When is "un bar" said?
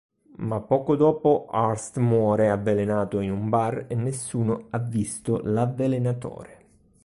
3.29-3.85